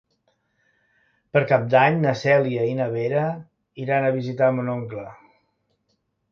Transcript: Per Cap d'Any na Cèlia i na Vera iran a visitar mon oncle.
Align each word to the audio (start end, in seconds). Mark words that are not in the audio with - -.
Per 1.37 1.43
Cap 1.51 1.67
d'Any 1.73 1.99
na 2.07 2.15
Cèlia 2.23 2.65
i 2.71 2.73
na 2.81 2.89
Vera 2.95 3.27
iran 3.87 4.09
a 4.09 4.13
visitar 4.19 4.51
mon 4.57 4.75
oncle. 4.81 5.09